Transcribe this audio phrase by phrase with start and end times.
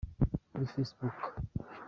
[0.51, 1.17] kuri Facebook.